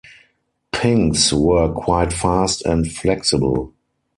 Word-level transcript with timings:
Pinks 0.71 1.31
were 1.31 1.71
quite 1.71 2.11
fast 2.11 2.65
and 2.65 2.91
flexible. 2.91 3.75